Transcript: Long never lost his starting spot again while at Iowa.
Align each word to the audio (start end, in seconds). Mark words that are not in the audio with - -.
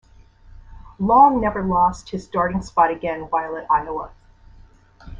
Long 0.97 1.39
never 1.39 1.61
lost 1.63 2.09
his 2.09 2.23
starting 2.25 2.63
spot 2.63 2.89
again 2.89 3.27
while 3.29 3.55
at 3.55 3.69
Iowa. 3.69 4.09